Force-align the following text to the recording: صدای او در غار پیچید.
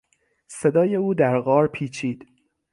صدای 0.47 0.95
او 0.95 1.13
در 1.13 1.41
غار 1.41 1.67
پیچید. 1.67 2.27